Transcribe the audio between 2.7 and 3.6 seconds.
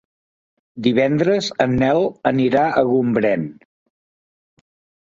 a Gombrèn.